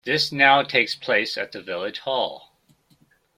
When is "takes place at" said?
0.63-1.51